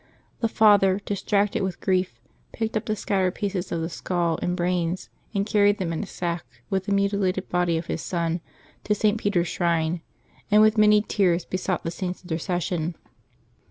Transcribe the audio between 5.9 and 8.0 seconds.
in a sack, with the mutilated body of